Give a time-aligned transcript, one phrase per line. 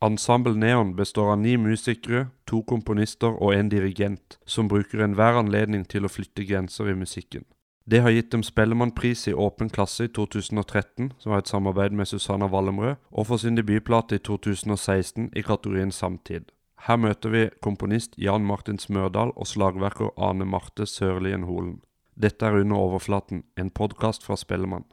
[0.00, 5.86] Ensemble Neon består av ni musikere, to komponister og en dirigent, som bruker enhver anledning
[5.88, 7.46] til å flytte grenser i musikken.
[7.88, 12.10] Det har gitt dem Spellemannpris i åpen klasse i 2013, som var et samarbeid med
[12.10, 16.52] Susanna Wallemrød, og for sin debutplate i 2016 i kategorien Samtid.
[16.86, 21.80] Her møter vi komponist Jan Martin Smørdal og slagverker Ane Marte Sørlien Holen.
[22.20, 24.84] Dette er Under overflaten, en podkast fra Spellemann.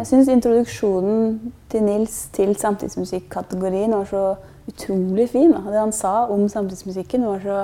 [0.00, 4.22] Jeg syns introduksjonen til Nils til samtidsmusikkategorien var så
[4.70, 5.52] utrolig fin.
[5.52, 7.58] Det han sa om samtidsmusikken, var så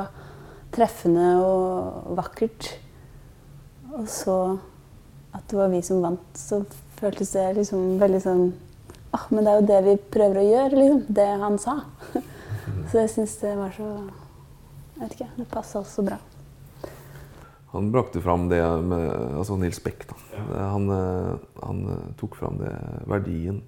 [0.76, 2.68] treffende og vakkert.
[3.96, 4.36] Og så
[5.32, 6.60] at det var vi som vant, så
[7.00, 8.46] føltes det liksom veldig sånn
[9.16, 11.02] ah, Men det er jo det vi prøver å gjøre, liksom.
[11.08, 11.78] Det han sa.
[12.92, 15.32] Så jeg syns det var så Jeg vet ikke.
[15.40, 16.20] Det passa også bra.
[17.72, 20.18] Han brakte fram det med Altså Nils Beck, da.
[20.36, 20.68] Ja.
[20.74, 20.90] Han,
[21.62, 21.80] han,
[22.18, 22.72] tok fram det
[23.10, 23.62] verdien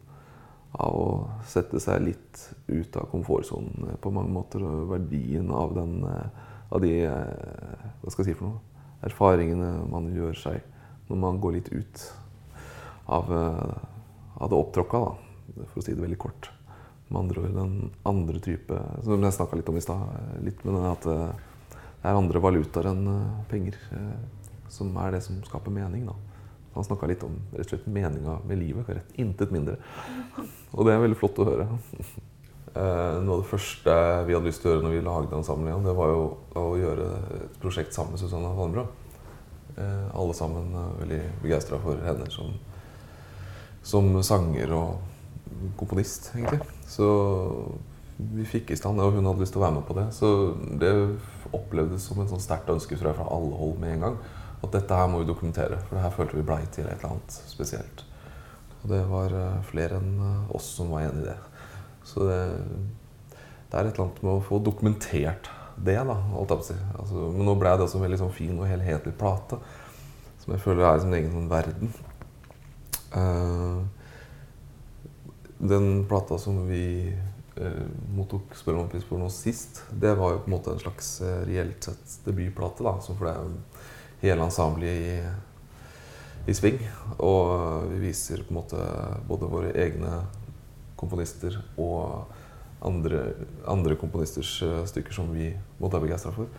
[0.79, 1.09] av å
[1.49, 4.63] sette seg litt ut av komfortsonen på mange måter.
[4.63, 8.83] Og verdien av den Av de Hva skal jeg si for noe?
[9.09, 10.75] Erfaringene man gjør seg
[11.09, 12.03] når man går litt ut
[13.09, 15.65] av, av det opptråkka, da.
[15.73, 16.51] For å si det veldig kort.
[17.09, 20.03] Med andre ord den andre type Som jeg snakka litt om i stad.
[20.45, 21.07] Litt med den at
[21.99, 26.07] det er andre valutaer enn eh, penger eh, som er det som skaper mening.
[26.07, 26.15] Da.
[26.77, 28.91] Han snakka litt om rett og slett meninga med livet.
[28.95, 29.79] Rett, intet mindre.
[30.71, 31.67] Og det er veldig flott å høre.
[31.99, 35.85] Eh, noe av det første vi hadde lyst til å gjøre når vi lagde ensemblet,
[35.89, 36.25] det var jo
[36.61, 37.11] å gjøre
[37.41, 38.87] et prosjekt sammen med Susanne Wallenbrå.
[39.79, 42.49] Alle sammen veldig begeistra for henne som,
[43.87, 46.59] som sanger og komponist, egentlig.
[46.91, 47.07] Så
[48.19, 50.09] vi fikk i stand det, og hun hadde lyst til å være med på det.
[50.17, 50.29] Så
[50.81, 50.93] det
[51.55, 54.17] opplevdes som en sånn sterkt ønske fra alle hold med en gang.
[54.59, 57.13] At dette her må vi dokumentere, for det her følte vi blei til et eller
[57.15, 58.03] annet spesielt.
[58.81, 61.37] Og det var eh, flere enn eh, oss som var enig i det.
[62.09, 62.41] Så det,
[63.31, 66.17] det, er et eller annet med å få dokumentert det, da.
[66.35, 66.79] Alt jeg si.
[66.99, 69.61] altså, men nå ble det også en veldig sånn fin og helhetlig plate.
[70.43, 71.95] Som jeg føler er som en egen sånn verden.
[73.15, 73.87] Uh,
[75.59, 77.15] den plata som vi
[78.15, 81.89] mottok Spellemannpris for noe sist, det var jo på en måte en slags eh, reelt
[81.89, 82.85] sett debutplate.
[82.87, 83.87] da, så For det er
[84.23, 85.15] hele ensemblet i,
[86.51, 86.81] i sving.
[87.19, 88.89] Og vi viser på en måte
[89.29, 90.23] både våre egne
[90.99, 92.27] komponister og
[92.83, 93.23] andre,
[93.67, 96.51] andre komponisters uh, stykker som vi måtte være begeistra for.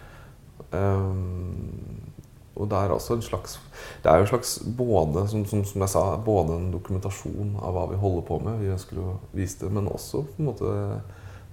[0.76, 1.99] Um,
[2.60, 3.56] og det er også en slags
[4.04, 7.74] Det er jo en slags både som, som, som, jeg sa, både en dokumentasjon av
[7.76, 10.74] hva vi holder på med, vi ønsker å vise det, men også på en måte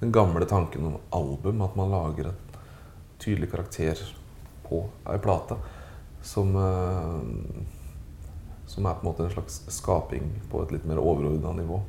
[0.00, 1.62] den gamle tanken om album.
[1.64, 2.38] At man lager en
[3.22, 4.02] tydelig karakter
[4.66, 5.56] på ei plate
[6.26, 7.18] som, eh,
[8.66, 11.80] som er på en måte en slags skaping på et litt mer overordna nivå.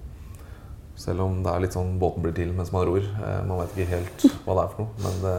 [0.98, 3.04] Selv om det er litt sånn båten blir til mens man ror.
[3.04, 4.92] Eh, man vet ikke helt hva det er for noe.
[5.04, 5.38] Men det,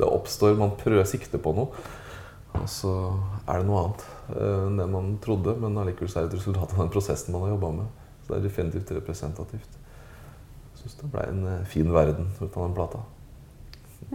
[0.00, 1.68] det oppstår Man prøver å sikte på noe.
[2.58, 2.92] Og så
[3.46, 6.74] er det noe annet eh, enn det man trodde, men allikevel er det et resultat
[6.74, 8.08] av den prosessen man har jobba med.
[8.24, 9.76] Så det er definitivt representativt.
[10.70, 13.04] Jeg syns det ble en eh, fin verden ut av den plata.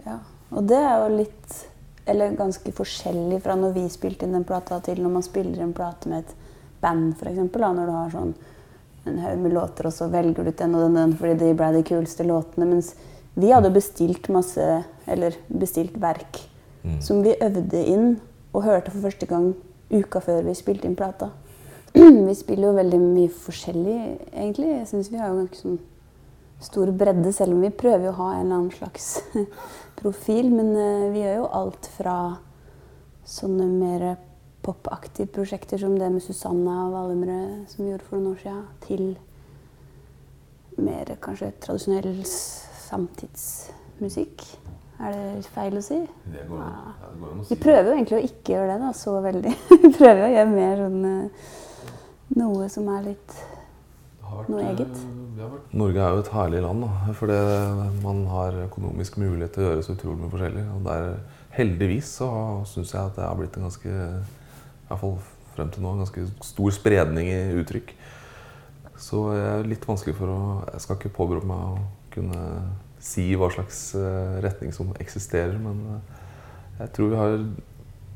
[0.04, 0.18] Ja,
[0.52, 1.62] og det er jo litt
[2.10, 5.72] Eller ganske forskjellig fra når vi spilte inn den plata, til når man spiller en
[5.74, 6.36] plate med et
[6.84, 7.40] band, f.eks.
[7.56, 8.36] Når du har sånn
[9.10, 11.56] en haug med låter, og så velger du ut den og den, den fordi de
[11.58, 12.68] ble de kuleste låtene.
[12.70, 12.92] Mens
[13.34, 14.68] vi hadde bestilt masse,
[15.10, 16.44] eller bestilt verk
[16.86, 17.00] mm.
[17.04, 18.20] som vi øvde inn
[18.54, 19.54] og hørte for første gang
[19.92, 21.28] uka før vi spilte inn plata.
[21.96, 24.00] vi spiller jo veldig mye forskjellig,
[24.34, 24.70] egentlig.
[24.80, 25.80] Jeg syns vi har jo ganske sånn
[26.64, 29.06] stor bredde, selv om vi prøver å ha en eller annen slags
[30.02, 30.46] profil.
[30.54, 32.18] Men uh, vi gjør jo alt fra
[33.26, 34.02] sånne mer
[34.66, 39.04] popaktige prosjekter som det med Susanna Wallemrød som vi gjorde for noen år siden, til
[40.82, 44.38] mer kanskje tradisjonell samtidsmusikk.
[44.96, 45.98] Er det feil å si?
[46.32, 46.94] Det går, ja.
[47.02, 47.52] Ja, det går an å si.
[47.52, 49.54] Vi prøver jo egentlig å ikke gjøre det da, så veldig.
[49.84, 51.52] Vi prøver å gjøre mer sånn eh,
[52.40, 53.36] noe som er litt
[54.24, 55.04] vært, noe eget.
[55.04, 57.40] Eh, Norge er jo et herlig land, da, fordi
[58.06, 60.66] man har økonomisk mulighet til å gjøre så utrolig mye forskjellig.
[60.78, 61.10] Og der,
[61.56, 62.30] heldigvis så
[62.72, 65.18] syns jeg at det har blitt en ganske i hvert fall
[65.56, 67.94] frem til nå, en ganske stor spredning i uttrykk.
[69.00, 70.42] Så jeg er litt vanskelig for å
[70.72, 72.44] Jeg skal ikke påberope meg å kunne
[73.02, 76.24] si hva slags eh, retning som eksisterer, men eh,
[76.82, 77.38] jeg tror vi har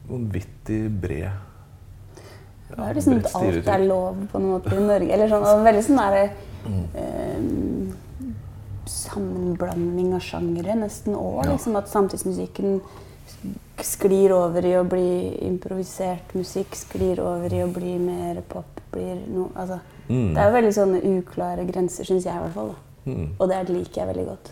[0.10, 5.12] vanvittig bred ja, Det er liksom at alt er lov på noen måte i Norge.
[5.16, 6.34] Eller sånn, og veldig sånn der,
[6.66, 6.84] mm.
[7.02, 8.30] eh,
[8.90, 11.44] sammenblanding av sjangere nesten òg.
[11.46, 11.54] Ja.
[11.54, 12.82] Liksom, at samtidsmusikken
[13.86, 15.10] sklir over i å bli
[15.48, 18.82] improvisert musikk, sklir over i å bli mer pop.
[18.94, 19.80] Blir noe, altså,
[20.10, 20.32] mm.
[20.34, 22.74] Det er jo veldig sånne uklare grenser, syns jeg i hvert fall.
[22.74, 22.86] da.
[23.10, 23.28] Mm.
[23.38, 24.52] Og det liker jeg veldig godt.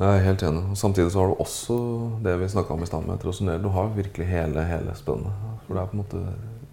[0.00, 0.62] Jeg er helt enig.
[0.72, 1.76] Og Samtidig så har du også
[2.24, 3.60] det vi snakka om i stad med tradisjonell.
[3.60, 5.46] Du har virkelig hele, hele spennet.
[5.66, 6.22] For det er på en måte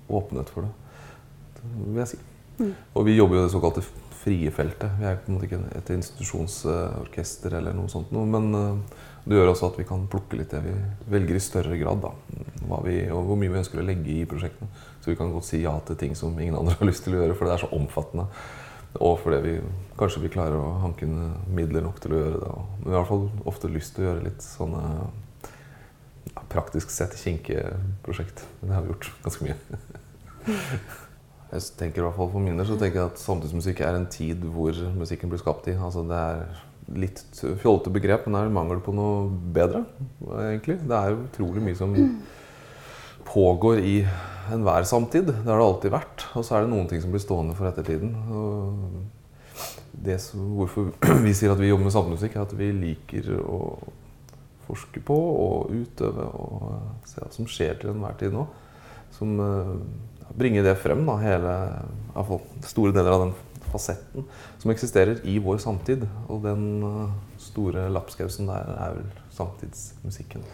[0.08, 0.70] åpenhet for det,
[1.58, 2.20] det vil jeg si.
[2.58, 2.70] Mm.
[2.96, 3.84] Og vi jobber jo i det såkalte
[4.22, 4.96] frie feltet.
[5.00, 8.24] Vi er på en måte ikke et institusjonsorkester eller noe sånt noe.
[8.32, 10.78] Men eh, det gjør også at vi kan plukke litt det vi
[11.12, 12.06] velger i større grad.
[12.06, 12.14] da.
[12.70, 14.72] Hva vi, og hvor mye vi ønsker å legge i prosjektene.
[15.02, 17.22] Så vi kan godt si ja til ting som ingen andre har lyst til å
[17.22, 18.30] gjøre, for det er så omfattende.
[19.04, 19.56] Og fordi vi
[19.98, 22.52] kanskje vi klarer å hanke inn midler nok til å gjøre det.
[22.82, 24.84] Men vi har i hvert fall ofte lyst til å gjøre litt sånne
[26.34, 27.74] ja, praktisk sett kinkige
[28.06, 28.46] prosjekt.
[28.62, 29.58] Det har vi gjort ganske mye.
[31.48, 34.42] Jeg tenker i hvert fall For min del tenker jeg at samtidsmusikk er en tid
[34.52, 35.78] hvor musikken blir skapt i.
[35.80, 36.42] Altså Det er
[37.00, 37.22] litt
[37.62, 39.86] fjollete begrep, men det er mangel på noe bedre.
[40.42, 40.82] egentlig.
[40.84, 41.96] Det er utrolig mye som
[43.28, 43.96] pågår i
[44.54, 45.30] enhver samtid.
[45.30, 46.26] Det har det alltid vært.
[46.38, 48.14] Og så er det noen ting som blir stående for ettertiden.
[49.92, 50.92] Det som, hvorfor
[51.26, 53.62] vi sier at vi jobber med samfunnsmusikk, er at vi liker å
[54.68, 58.46] forske på og utøve og se hva som skjer til enhver tid nå.
[59.16, 61.54] Som ja, bringer det frem, da, hele,
[62.12, 63.36] i hvert fall store deler av den
[63.72, 64.26] fasetten
[64.62, 66.06] som eksisterer i vår samtid.
[66.28, 69.08] Og den uh, store lapskausen der er vel
[69.38, 70.46] samtidsmusikken.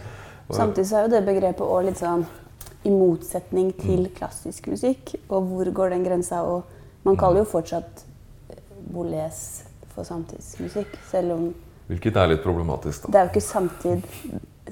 [0.54, 2.26] Samtidig så er jo det begrepet òg litt sånn
[2.84, 5.16] i motsetning til klassisk musikk.
[5.30, 6.42] Og hvor går den grensa?
[6.44, 6.64] Og
[7.06, 8.06] man kaller jo fortsatt
[8.94, 9.64] Boles
[9.94, 11.46] for samtidsmusikk, selv om
[11.88, 13.12] Hvilket er litt problematisk, da.
[13.12, 14.06] det er jo ikke samtid.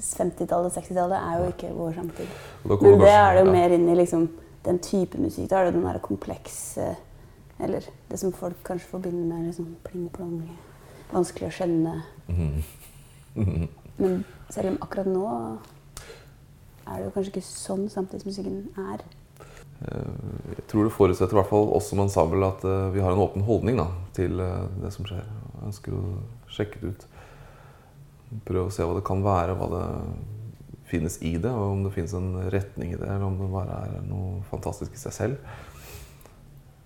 [0.01, 2.29] 50-tallet, 60-tallet er jo ikke vår samtid.
[2.63, 4.29] Men det er det jo mer inn i liksom,
[4.65, 5.49] den type musikk.
[5.51, 6.93] Da er det den derre komplekse
[7.61, 10.39] Eller det som folk kanskje forbinder med liksom pling-plong.
[11.11, 11.91] Vanskelig å skjønne.
[12.31, 12.63] Mhm.
[13.35, 13.67] Mhm.
[14.01, 15.27] Men selv om akkurat nå
[16.91, 18.61] er det jo kanskje ikke sånn samtidsmusikken
[18.91, 19.03] er.
[19.87, 20.11] Eh,
[20.57, 23.23] Jeg tror det forutsetter i hvert fall oss som ensemble at eh, vi har en
[23.23, 25.23] åpen holdning da, til eh, det som skjer.
[25.25, 26.03] Jeg ønsker å
[26.51, 27.07] sjekke det ut.
[28.47, 29.85] Prøve å se hva det kan være, hva det
[30.91, 33.81] finnes i det, og om det finnes en retning i det, eller om det bare
[33.87, 35.59] er noe fantastisk i seg selv.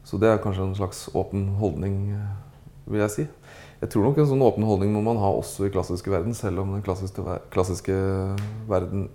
[0.06, 2.14] Så det er kanskje en slags åpen holdning,
[2.86, 3.26] vil jeg si.
[3.82, 6.62] Jeg tror nok en sånn åpen holdning må man ha også i klassiske verden, selv
[6.62, 7.22] om den klassiske,
[7.54, 7.96] klassiske
[8.70, 9.08] verden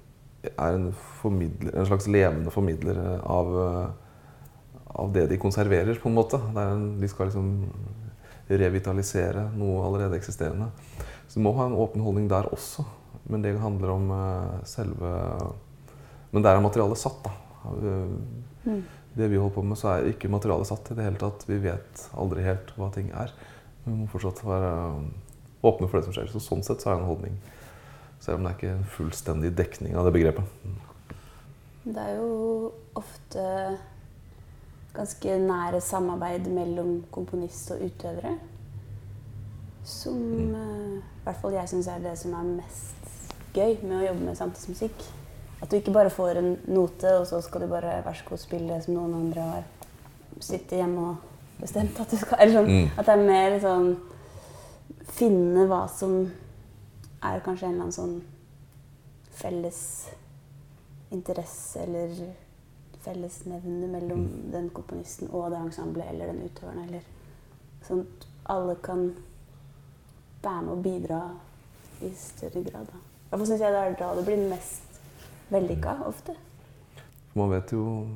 [0.49, 0.91] er en,
[1.21, 3.89] formidler, en slags levende formidler av, eh,
[5.05, 6.41] av det de konserverer, på en måte.
[6.55, 7.51] Det en, de skal liksom
[8.51, 10.71] revitalisere noe allerede eksisterende.
[11.29, 12.87] Så du må ha en åpen holdning der også.
[13.31, 15.17] Men det handler om eh, selve
[16.31, 17.33] Men der er materialet satt, da.
[17.75, 18.83] Eh, Mm.
[19.15, 21.47] Det vi holder på med, så er ikke materialet satt i det hele tatt.
[21.49, 23.33] Vi vet aldri helt hva ting er.
[23.85, 25.07] Men vi må fortsatt være eh,
[25.67, 26.29] åpne for det som skjer.
[26.31, 27.39] Så sånn sett så er det en holdning.
[28.21, 30.45] Selv om det er ikke en fullstendig dekning av det begrepet.
[31.85, 33.45] Det er jo ofte
[34.95, 38.35] ganske nære samarbeid mellom komponist og utøvere.
[39.85, 40.55] Som Mm.
[40.55, 42.97] eh, i hvert fall jeg syns er det som er mest
[43.55, 45.07] gøy med å jobbe med samtidsmusikk.
[45.63, 48.39] At du ikke bare får en note, og så skal du bare vær så god
[48.39, 49.63] spille som noen andre har
[50.41, 51.17] sittet hjemme og
[51.61, 52.39] bestemt at du skal.
[52.41, 52.91] Eller sånn, Mm.
[52.99, 53.97] At det er mer sånn
[55.11, 56.31] Finne hva som
[57.23, 58.23] er kanskje en eller annen sånn
[59.41, 59.81] felles
[61.13, 62.15] interesse eller
[63.05, 64.51] fellesnevne mellom Mm.
[64.53, 66.85] den komponisten og det ensemblet eller den utøveren.
[66.89, 67.01] Eller,
[67.89, 69.15] sånn at alle kan
[70.43, 71.21] være med og bidra
[72.03, 72.87] i større grad.
[72.87, 72.99] Da.
[73.31, 75.01] Derfor syns jeg det er da det blir mest
[75.51, 76.35] vellykka ofte.
[77.35, 78.07] Man vet jo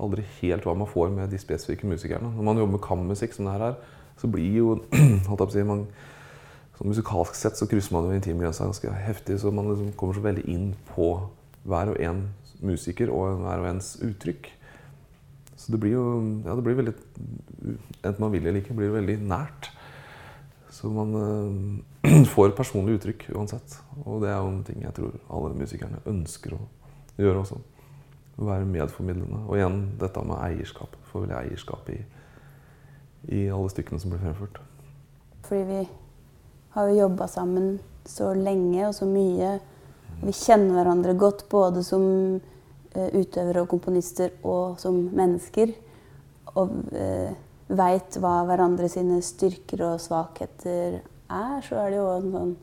[0.00, 2.30] aldri helt hva man får med de spesifikke musikerne.
[2.36, 3.74] Når man jobber med kammermusikk, som det her er,
[4.16, 4.74] så blir jo
[5.28, 5.86] holdt jeg på å si, man,
[6.78, 10.22] sånn Musikalsk sett så krysser man jo intimgrensa ganske heftig, så man liksom kommer så
[10.22, 11.10] veldig inn på
[11.68, 12.22] hver og en
[12.64, 14.46] musiker og hver og ens uttrykk.
[15.58, 16.04] Så det blir jo
[16.46, 16.94] ja, det blir veldig
[18.06, 19.72] Enten man vil eller ikke, blir det veldig nært.
[20.70, 23.80] Så man øh, får personlig uttrykk uansett.
[24.04, 26.60] Og det er jo en ting jeg tror alle musikerne ønsker å
[27.18, 27.58] gjøre også.
[28.38, 29.42] Å være medformidlende.
[29.48, 30.94] Og igjen dette med eierskap.
[31.10, 31.98] Få vel eierskap i,
[33.34, 34.62] i alle stykkene som blir fremført.
[35.48, 35.82] Fordi vi
[36.74, 39.58] har jo jobba sammen så lenge og så mye.
[40.22, 42.04] Vi kjenner hverandre godt både som
[42.36, 45.74] eh, utøvere og komponister og som mennesker.
[46.58, 47.30] Og uh,
[47.68, 51.60] veit hva hverandre sine styrker og svakheter er.
[51.62, 52.54] Så er det jo en sånn,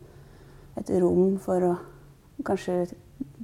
[0.81, 1.73] et rom for å
[2.45, 2.81] kanskje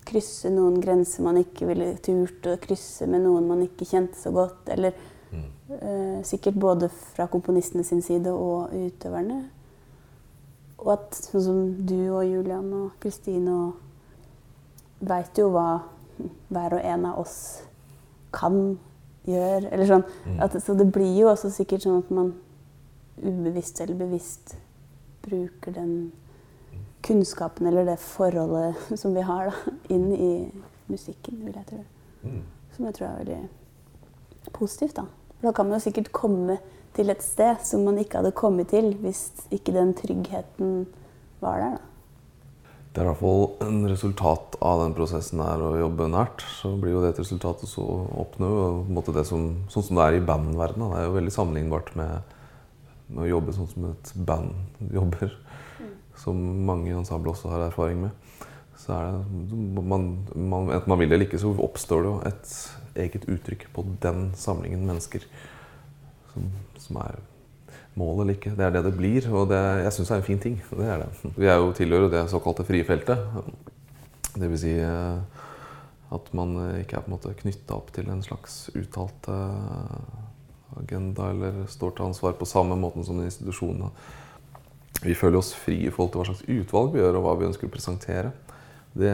[0.07, 4.33] krysse noen grenser man ikke ville turt å krysse med noen man ikke kjente så
[4.35, 4.65] godt.
[4.73, 4.97] Eller
[5.31, 9.43] eh, sikkert både fra komponistene sin side og utøverne.
[10.81, 15.81] Og at sånn som du og Julian og Kristine og veit jo hva
[16.51, 17.37] hver og en av oss
[18.35, 18.57] kan
[19.27, 19.69] gjøre.
[19.71, 20.05] Eller sånn.
[20.25, 20.39] Mm.
[20.45, 22.33] At, så det blir jo også sikkert sånn at man
[23.21, 24.55] ubevisst eller bevisst
[25.21, 26.11] bruker den
[27.05, 30.33] kunnskapen eller det forholdet som vi har, da, inn i
[30.89, 31.81] musikken, vil jeg tro.
[32.25, 32.43] Mm.
[32.75, 34.97] Som jeg tror er veldig positivt.
[35.01, 36.59] Da Da kan man jo sikkert komme
[36.95, 40.83] til et sted som man ikke hadde kommet til hvis ikke den tryggheten
[41.41, 41.77] var der.
[41.77, 41.87] da.
[42.91, 46.43] Det er i hvert fall en resultat av den prosessen her å jobbe nært.
[46.57, 47.85] Så blir jo det et resultat å
[48.25, 48.49] oppnå
[49.15, 50.91] det som, sånn som det er i bandverdenen.
[50.91, 52.35] Det er jo veldig sammenlignbart med,
[53.07, 55.37] med, å jobbe sånn som et band jobber.
[56.19, 58.20] Som mange ensembler også har erfaring med.
[58.81, 62.21] Så er det, man, man, Enten man vil det eller ikke, så oppstår det jo
[62.31, 62.53] et
[63.05, 65.25] eget uttrykk på den samlingen mennesker
[66.31, 66.47] som,
[66.81, 67.19] som er
[67.99, 68.55] mål eller ikke.
[68.57, 70.57] Det er det det blir, og det, jeg syns det er en fin ting.
[70.71, 71.35] Det er det.
[71.35, 73.21] Vi er jo tilhører det såkalte frie feltet.
[74.31, 74.63] Dvs.
[74.63, 75.45] Si eh,
[76.11, 80.19] at man ikke er på en måte knytta opp til en slags uttalt eh,
[80.79, 83.91] agenda eller står til ansvar på samme måten som institusjonene.
[85.01, 87.47] Vi føler oss fri i forhold til hva slags utvalg vi gjør, og hva vi
[87.49, 88.31] ønsker å presentere.
[88.93, 89.13] Det,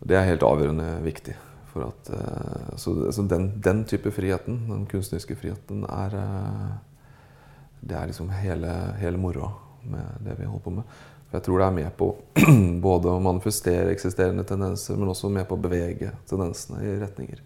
[0.00, 1.34] det er helt avgjørende viktig.
[1.72, 6.72] For at, uh, så, så den, den, type friheten, den kunstneriske friheten, er uh,
[7.80, 10.82] Det er liksom hele, hele moroa med det vi holder på med.
[11.30, 12.16] For jeg tror det er med på
[12.86, 17.40] både å manifestere eksisterende tendenser, men også med på å bevege tendensene i retninger.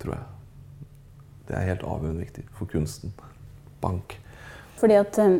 [0.00, 0.24] Tror jeg.
[1.46, 3.12] Det er helt avgjørende viktig for kunsten.
[3.84, 4.16] Bank.
[4.80, 5.36] Fordi at um,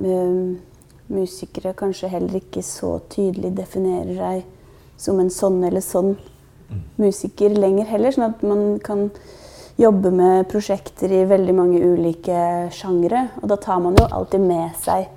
[1.12, 6.14] musikere kanskje heller ikke så tydelig definerer seg som en sånn eller sånn
[6.98, 8.14] musiker lenger heller.
[8.14, 9.10] Sånn at man kan
[9.76, 13.28] jobbe med prosjekter i veldig mange ulike sjangre.
[13.42, 15.12] Og da tar man jo alltid med seg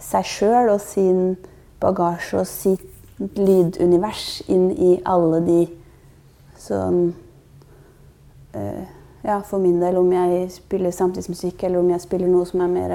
[0.00, 1.34] seg sjøl og sin
[1.80, 2.86] bagasje og sitt
[3.36, 5.58] lydunivers inn i alle de
[6.60, 7.10] sånn
[8.56, 8.86] øh,
[9.20, 12.70] Ja, for min del, om jeg spiller samtidsmusikk, eller om jeg spiller noe som er
[12.72, 12.94] mer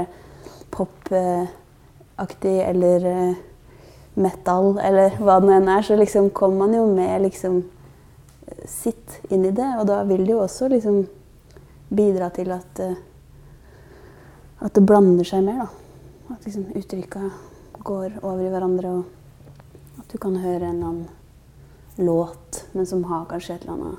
[2.15, 3.35] popaktig, eller uh,
[4.13, 7.63] metal, eller hva det nå enn er, så liksom kommer man jo med liksom
[8.65, 9.77] sitt inn i det.
[9.79, 11.05] Og da vil det jo også liksom
[11.89, 12.95] bidra til at, eh,
[14.59, 15.65] at det blander seg mer.
[15.65, 15.67] da.
[16.33, 17.29] At liksom uttrykka
[17.83, 19.03] går over i hverandre, og
[19.99, 21.07] at du kan høre en eller annen
[21.97, 23.97] låt, men som har kanskje et eller annet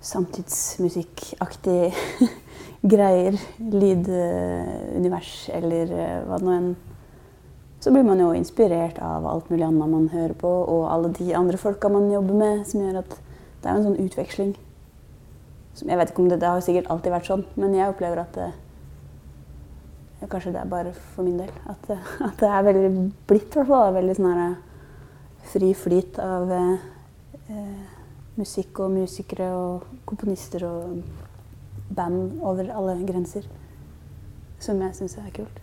[0.00, 1.94] samtidsmusikkaktig
[2.82, 3.36] greier.
[3.58, 6.70] Lydunivers eller eh, hva det nå enn
[7.80, 11.30] så blir man jo inspirert av alt mulig annet man hører på, og alle de
[11.32, 13.14] andre folka man jobber med, som gjør at
[13.62, 14.50] det er en sånn utveksling.
[15.80, 18.36] Jeg vet ikke om det, det har sikkert alltid vært sånn, men jeg opplever at
[18.36, 18.50] det,
[20.28, 21.48] Kanskje det er bare for min del.
[21.64, 21.86] At,
[22.26, 22.88] at det er veldig
[23.30, 24.50] blitt i hvert fall veldig sånn her
[25.48, 27.86] fri flyt av eh,
[28.36, 31.00] musikk og musikere og komponister og
[31.96, 33.48] band over alle grenser.
[34.60, 35.62] Som jeg syns er kult.